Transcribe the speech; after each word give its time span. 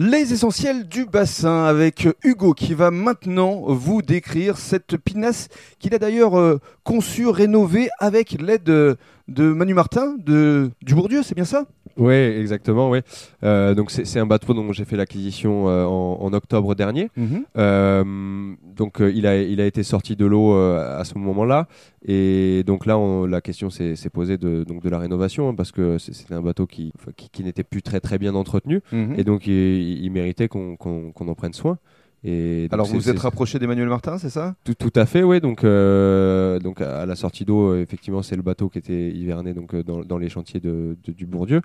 Les 0.00 0.32
essentiels 0.32 0.86
du 0.86 1.06
bassin 1.06 1.64
avec 1.64 2.06
Hugo 2.22 2.54
qui 2.54 2.72
va 2.72 2.92
maintenant 2.92 3.62
vous 3.66 4.00
décrire 4.00 4.56
cette 4.56 4.96
pinasse 4.96 5.48
qu'il 5.80 5.92
a 5.92 5.98
d'ailleurs 5.98 6.38
euh, 6.38 6.60
conçue, 6.84 7.26
rénovée 7.26 7.88
avec 7.98 8.40
l'aide 8.40 8.62
de, 8.62 8.96
Manu 9.36 9.74
Martin 9.74 10.14
de, 10.16 10.70
du 10.82 10.94
Bourdieu, 10.94 11.24
c'est 11.24 11.34
bien 11.34 11.44
ça? 11.44 11.64
Oui, 11.98 12.14
exactement. 12.14 12.90
Ouais. 12.90 13.02
Euh, 13.42 13.74
donc 13.74 13.90
c'est 13.90 14.18
un 14.18 14.26
bateau 14.26 14.54
dont 14.54 14.72
j'ai 14.72 14.84
fait 14.84 14.96
l'acquisition 14.96 15.68
euh, 15.68 15.84
en, 15.84 16.32
octobre 16.32 16.74
dernier. 16.74 17.10
Mhm. 17.16 18.56
donc 18.76 19.00
il, 19.00 19.26
a, 19.26 19.42
il 19.42 19.60
a 19.60 19.66
été 19.66 19.82
sorti 19.82 20.16
de 20.16 20.24
l'eau 20.24 20.54
à 20.54 21.04
ce 21.04 21.18
moment-là. 21.18 21.66
Et 22.06 22.62
donc 22.64 22.86
là, 22.86 22.96
la 23.26 23.40
question 23.40 23.70
s'est 23.70 24.10
posée 24.12 24.38
de, 24.38 24.64
donc 24.64 24.82
de 24.82 24.88
la 24.88 24.98
rénovation 24.98 25.48
hein, 25.48 25.54
parce 25.54 25.72
que 25.72 25.98
c'était 25.98 26.34
un 26.34 26.42
bateau 26.42 26.66
qui, 26.66 26.92
qui, 27.32 27.42
n'était 27.42 27.64
plus 27.64 27.82
très 27.82 28.00
très 28.00 28.18
bien 28.18 28.34
entretenu. 28.34 28.80
Mhm. 28.92 29.14
Et 29.18 29.24
donc 29.24 29.46
il, 29.46 30.04
il, 30.04 30.10
méritait 30.10 30.48
qu'on 30.48 30.76
en 30.78 31.34
prenne 31.34 31.52
soin. 31.52 31.78
Et 32.24 32.68
Alors 32.72 32.86
vous 32.86 32.94
vous 32.94 33.08
êtes 33.08 33.18
rapproché 33.18 33.58
d'Emmanuel 33.58 33.88
Martin, 33.88 34.18
c'est 34.18 34.30
ça? 34.30 34.56
Tout, 34.64 34.74
tout, 34.74 34.92
à 34.96 35.06
fait, 35.06 35.22
oui. 35.22 35.40
Donc, 35.40 35.62
euh, 35.62 36.58
donc 36.58 36.80
à 36.80 37.06
la 37.06 37.14
sortie 37.14 37.44
d'eau, 37.44 37.76
effectivement, 37.76 38.22
c'est 38.22 38.34
le 38.34 38.42
bateau 38.42 38.68
qui 38.68 38.78
était 38.78 39.10
hiverné 39.10 39.54
donc, 39.54 39.74
euh, 39.74 39.84
dans, 39.84 40.00
dans 40.00 40.18
les 40.18 40.28
chantiers 40.28 40.60
de, 40.60 40.96
du 41.06 41.26
Bourdieu. 41.26 41.60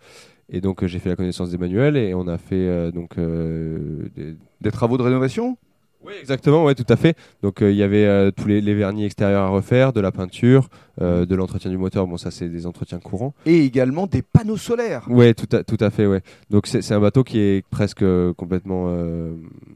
Et 0.50 0.62
donc 0.62 0.86
j'ai 0.86 1.00
fait 1.00 1.10
la 1.10 1.16
connaissance 1.16 1.50
d'Emmanuel 1.50 1.98
et 1.98 2.14
on 2.14 2.28
a 2.28 2.38
fait 2.38 2.68
euh, 2.68 2.92
donc, 2.92 3.18
des... 3.18 4.36
des 4.62 4.72
travaux 4.72 4.98
de 4.98 5.04
rénovation? 5.04 5.58
Oui, 6.06 6.14
exactement, 6.20 6.66
ouais, 6.66 6.76
tout 6.76 6.86
à 6.90 6.96
fait. 6.98 7.16
Donc 7.42 7.62
euh, 7.62 7.72
il 7.72 7.78
y 7.78 7.84
avait 7.84 8.06
euh, 8.06 8.32
tous 8.32 8.48
les, 8.48 8.74
vernis 8.74 9.06
extérieurs 9.06 9.44
à 9.44 9.48
refaire, 9.48 9.94
de 9.94 10.02
la 10.02 10.12
peinture, 10.12 10.68
euh, 11.02 11.26
de 11.26 11.36
l'entretien 11.36 11.72
du 11.72 11.78
moteur. 11.78 12.08
Bon, 12.08 12.18
ça 12.18 12.30
c'est 12.30 12.50
des 12.50 12.68
entretiens 12.68 13.00
courants. 13.00 13.34
Et 13.46 13.64
également 13.64 14.06
des 14.06 14.22
panneaux 14.22 14.58
solaires. 14.58 15.06
Oui, 15.10 15.34
tout 15.34 15.48
à, 15.56 15.64
tout 15.64 15.78
à 15.80 15.90
fait, 15.92 16.06
ouais. 16.06 16.22
Donc 16.50 16.68
c'est 16.68 16.92
un 16.92 17.00
bateau 17.00 17.24
qui 17.24 17.40
est 17.40 17.66
presque 17.70 18.04
complètement 18.36 18.94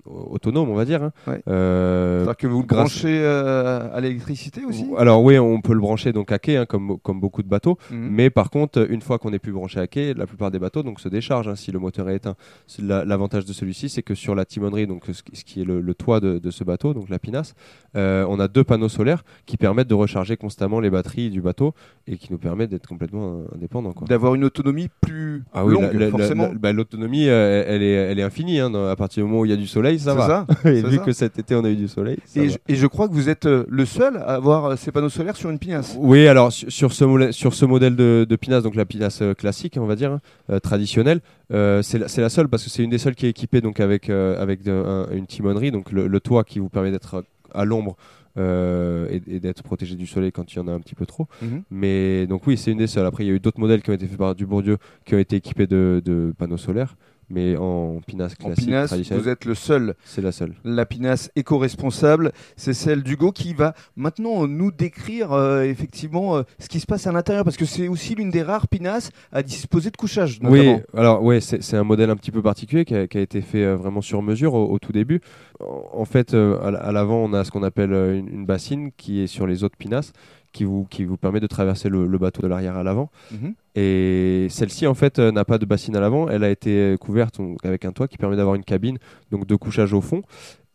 autonome, 0.05 0.69
on 0.69 0.75
va 0.75 0.85
dire. 0.85 1.03
Hein. 1.03 1.11
C'est-à-dire 1.25 2.37
que 2.37 2.47
vous 2.47 2.61
le 2.61 2.67
branchez 2.67 3.25
à 3.25 3.99
l'électricité 4.01 4.65
aussi? 4.65 4.85
Alors 4.97 5.23
oui, 5.23 5.39
on 5.39 5.61
peut 5.61 5.73
le 5.73 5.79
brancher 5.79 6.11
donc 6.11 6.31
à 6.31 6.39
quai, 6.39 6.57
hein, 6.57 6.65
comme, 6.65 6.97
comme 6.99 7.19
beaucoup 7.19 7.43
de 7.43 7.47
bateaux. 7.47 7.77
Mhm. 7.89 8.09
Mais 8.11 8.29
par 8.29 8.49
contre, 8.49 8.85
une 8.89 9.01
fois 9.01 9.17
qu'on 9.17 9.31
n'est 9.31 9.39
plus 9.39 9.53
branché 9.53 9.79
à 9.79 9.87
quai, 9.87 10.13
la 10.13 10.27
plupart 10.27 10.51
des 10.51 10.59
bateaux 10.59 10.83
donc 10.83 10.99
se 10.99 11.07
déchargent 11.07 11.47
hein, 11.47 11.55
si 11.55 11.71
le 11.71 11.79
moteur 11.79 12.09
est 12.09 12.17
éteint. 12.17 12.35
L'avantage 12.79 13.45
de 13.45 13.53
celui-ci, 13.53 13.89
c'est 13.89 14.03
que 14.03 14.15
sur 14.15 14.35
la 14.35 14.45
timonerie, 14.45 14.87
donc 14.87 15.03
ce 15.13 15.43
qui 15.43 15.61
est 15.61 15.65
le 15.65 15.93
toit 15.93 16.16
de, 16.19 16.49
ce 16.49 16.63
bateau, 16.63 16.93
donc 16.93 17.09
la 17.09 17.19
pinasse, 17.19 17.55
euh, 17.95 18.25
on 18.29 18.39
a 18.39 18.47
deux 18.47 18.63
panneaux 18.63 18.89
solaires 18.89 19.23
qui 19.45 19.57
permettent 19.57 19.87
de 19.87 19.95
recharger 19.95 20.37
constamment 20.37 20.79
les 20.79 20.89
batteries 20.89 21.29
du 21.29 21.41
bateau 21.41 21.73
et 22.07 22.17
qui 22.17 22.31
nous 22.31 22.37
permettent 22.37 22.69
d'être 22.69 22.87
complètement 22.87 23.43
indépendants. 23.53 23.93
D'avoir 24.07 24.35
une 24.35 24.43
autonomie 24.43 24.89
plus 25.01 25.43
ah 25.53 25.65
oui, 25.65 25.73
longue, 25.73 26.09
forcément. 26.09 26.49
Bah, 26.53 26.71
l'autonomie, 26.73 27.27
euh, 27.27 27.63
elle, 27.67 27.83
est, 27.83 27.93
elle 27.93 28.19
est 28.19 28.23
infinie. 28.23 28.59
Hein, 28.59 28.73
à 28.73 28.95
partir 28.95 29.23
du 29.23 29.29
moment 29.29 29.41
où 29.41 29.45
il 29.45 29.49
y 29.49 29.53
a 29.53 29.57
du 29.57 29.67
soleil, 29.67 29.99
ça 29.99 30.13
va. 30.13 30.27
Ça, 30.27 30.47
et 30.69 30.81
vu 30.81 30.99
que 30.99 31.11
cet 31.11 31.39
été 31.39 31.55
on 31.55 31.63
a 31.63 31.69
eu 31.69 31.75
du 31.75 31.87
soleil. 31.87 32.17
Et 32.35 32.49
je, 32.49 32.57
et, 32.67 32.75
je, 32.75 32.87
crois 32.87 33.07
que 33.07 33.13
vous 33.13 33.29
êtes 33.29 33.45
euh, 33.45 33.65
le 33.69 33.85
seul 33.85 34.17
à 34.17 34.35
avoir 34.35 34.77
ces 34.77 34.91
panneaux 34.91 35.09
solaires 35.09 35.35
sur 35.35 35.49
une 35.49 35.59
pinasse. 35.59 35.95
Oui, 35.99 36.27
alors 36.27 36.51
sur, 36.51 36.93
ce, 36.93 37.31
sur 37.31 37.53
ce 37.53 37.65
modèle 37.65 37.95
de, 37.95 38.25
de, 38.27 38.35
pinasse, 38.35 38.63
donc 38.63 38.75
la 38.75 38.85
pinasse 38.85 39.23
classique, 39.37 39.77
on 39.79 39.85
va 39.85 39.95
dire, 39.95 40.19
hein, 40.49 40.59
traditionnelle, 40.59 41.21
c'est 41.49 41.97
la, 41.97 42.07
la, 42.17 42.29
seule 42.29 42.47
parce 42.47 42.63
que 42.63 42.69
c'est 42.69 42.83
une 42.83 42.89
des 42.89 42.97
seules 42.97 43.15
qui 43.15 43.25
est 43.25 43.29
équipée 43.29 43.61
donc 43.61 43.79
avec, 43.79 44.09
avec 44.09 44.61
une 44.65 45.25
timonerie, 45.27 45.71
donc 45.71 45.91
le, 45.91 46.06
le 46.07 46.19
toit 46.19 46.43
qui 46.43 46.59
vous 46.59 46.69
permet 46.69 46.91
d'être 46.91 47.23
à 47.53 47.65
l'ombre 47.65 47.95
euh, 48.37 49.07
et, 49.09 49.39
d'être 49.39 49.63
protégé 49.63 49.95
du 49.95 50.05
soleil 50.05 50.31
quand 50.31 50.53
il 50.53 50.57
y 50.57 50.59
en 50.59 50.67
a 50.67 50.71
un 50.71 50.79
petit 50.79 50.95
peu 50.95 51.05
trop. 51.05 51.27
Mhm. 51.41 51.63
Mais 51.71 52.27
donc 52.27 52.45
oui, 52.45 52.57
c'est 52.57 52.71
une 52.71 52.77
des 52.77 52.87
seules. 52.87 53.05
Après, 53.05 53.23
il 53.23 53.27
y 53.27 53.31
a 53.31 53.33
eu 53.33 53.39
d'autres 53.39 53.59
modèles 53.59 53.81
qui 53.81 53.89
ont 53.89 53.93
été 53.93 54.07
faits 54.07 54.17
par 54.17 54.35
Dubourdieu 54.35 54.77
qui 55.05 55.15
ont 55.15 55.19
été 55.19 55.37
équipés 55.37 55.67
de 55.67 56.33
panneaux 56.37 56.57
solaires 56.57 56.95
mais 57.29 57.55
en 57.57 57.99
pinasse 58.05 58.35
classique. 58.35 58.63
En 58.63 58.65
pinasse, 58.65 59.11
vous 59.11 59.29
êtes 59.29 59.45
le 59.45 59.55
seul. 59.55 59.95
C'est 60.05 60.21
la 60.21 60.31
seule. 60.31 60.53
La 60.63 60.85
pinasse 60.85 61.31
éco-responsable, 61.35 62.31
c'est 62.55 62.73
celle 62.73 63.03
d'Hugo 63.03 63.31
qui 63.31 63.53
va 63.53 63.73
maintenant 63.95 64.47
nous 64.47 64.71
décrire 64.71 65.33
euh, 65.33 65.63
effectivement 65.63 66.37
euh, 66.37 66.43
ce 66.59 66.69
qui 66.69 66.79
se 66.79 66.85
passe 66.85 67.07
à 67.07 67.11
l'intérieur, 67.11 67.43
parce 67.43 67.57
que 67.57 67.65
c'est 67.65 67.87
aussi 67.87 68.15
l'une 68.15 68.29
des 68.29 68.43
rares 68.43 68.67
pinasses 68.67 69.11
à 69.31 69.43
disposer 69.43 69.89
de 69.91 69.97
couchage. 69.97 70.39
Oui, 70.43 70.75
alors 70.93 71.23
oui, 71.23 71.41
c'est 71.41 71.77
un 71.77 71.83
modèle 71.83 72.09
un 72.09 72.15
petit 72.15 72.31
peu 72.31 72.41
particulier 72.41 72.85
qui 72.85 72.95
a, 72.95 73.01
été 73.01 73.41
fait 73.41 73.63
euh, 73.63 73.75
vraiment 73.75 74.01
sur 74.01 74.21
mesure 74.21 74.53
au, 74.53 74.79
tout 74.79 74.91
début. 74.91 75.21
En, 75.59 76.05
fait, 76.05 76.33
à 76.33 76.91
l'avant, 76.91 77.23
on 77.23 77.33
a 77.33 77.43
ce 77.43 77.51
qu'on 77.51 77.63
appelle 77.63 77.91
une, 77.91 78.45
bassine 78.45 78.91
qui 78.95 79.21
est 79.21 79.27
sur 79.27 79.47
les 79.47 79.63
autres 79.63 79.77
pinasses 79.77 80.13
qui 80.53 80.63
vous, 80.63 80.85
qui 80.89 81.03
vous 81.03 81.17
permet 81.17 81.39
de 81.39 81.47
traverser 81.47 81.89
le, 81.89 82.17
bateau 82.17 82.41
de 82.41 82.47
l'arrière 82.47 82.77
à 82.77 82.83
l'avant. 82.83 83.09
Mhm. 83.31 83.53
Et 83.79 84.47
celle-ci, 84.49 84.87
en 84.87 84.95
fait, 84.95 85.19
euh, 85.19 85.31
n'a 85.31 85.45
pas 85.45 85.59
de 85.59 85.65
bassine 85.67 85.95
à 85.95 85.99
l'avant. 85.99 86.27
Elle 86.29 86.43
a 86.43 86.49
été 86.49 86.95
couverte 86.99 87.39
avec 87.63 87.85
un 87.85 87.91
toit 87.91 88.07
qui 88.07 88.17
permet 88.17 88.35
d'avoir 88.35 88.55
une 88.55 88.63
cabine 88.63 88.97
donc 89.29 89.45
de 89.45 89.55
couchage 89.55 89.93
au 89.93 90.01
fond. 90.01 90.23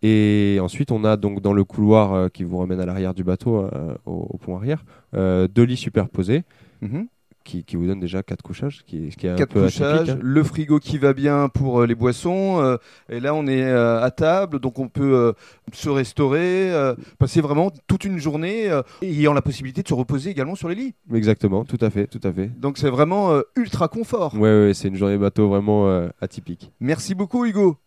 Et 0.03 0.59
ensuite, 0.61 0.93
on 0.93 1.05
a 1.05 1.17
donc 1.17 1.41
dans 1.41 1.53
le 1.53 1.65
couloir 1.65 2.15
euh, 2.15 2.29
qui 2.29 2.45
vous 2.45 2.59
ramène 2.59 2.79
à 2.79 2.87
l'arrière 2.87 3.13
du 3.13 3.25
bateau, 3.25 3.57
euh, 3.57 3.97
au, 4.07 4.39
pont 4.39 4.57
arrière, 4.57 4.85
deux 5.13 5.65
lits 5.65 5.77
superposés. 5.77 6.45
Mhm 6.81 7.09
qui, 7.43 7.65
vous 7.75 7.87
donne 7.87 8.01
déjà 8.01 8.23
quatre 8.23 8.43
couchages, 8.43 8.83
qui, 8.87 9.09
qui 9.11 9.27
est 9.27 9.35
quatre 9.37 9.53
couchages, 9.53 10.11
hein. 10.11 10.19
le 10.21 10.43
frigo 10.43 10.79
qui 10.79 10.99
va 10.99 11.13
bien 11.13 11.49
pour 11.49 11.81
euh, 11.81 11.87
les 11.87 11.95
boissons. 11.95 12.61
Euh, 12.61 12.77
et 13.09 13.21
là, 13.21 13.35
on 13.35 13.47
est 13.47 13.65
euh, 13.65 14.03
à 14.03 14.11
table, 14.11 14.59
donc 14.61 14.79
on 14.79 14.89
peut 14.89 15.35
se 15.73 15.89
restaurer, 15.89 16.73
passer 17.19 17.41
vraiment 17.41 17.71
toute 17.87 18.05
une 18.05 18.19
journée, 18.19 18.71
ayant 19.03 19.33
la 19.33 19.43
possibilité 19.43 19.83
de 19.83 19.89
se 19.89 19.95
reposer 19.95 20.31
également 20.31 20.55
sur 20.55 20.69
les 20.69 20.75
lits. 20.75 20.95
Exactement, 21.13 21.65
tout 21.65 21.79
à 21.81 21.91
fait, 21.91 22.07
tout 22.07 22.21
à 22.23 22.33
fait. 22.33 22.49
Donc 22.59 22.79
c'est 22.79 22.91
vraiment 22.91 23.41
ultra 23.57 23.89
confort. 23.89 24.35
Ouais, 24.35 24.67
ouais, 24.67 24.75
c'est 24.75 24.89
une 24.89 24.97
journée 24.97 25.19
bateau 25.19 25.49
vraiment 25.49 26.09
atypique. 26.21 26.71
Merci 26.81 27.15
beaucoup, 27.15 27.45
Hugo. 27.45 27.83